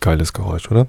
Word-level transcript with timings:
Geiles 0.00 0.32
Geräusch, 0.32 0.70
oder? 0.70 0.86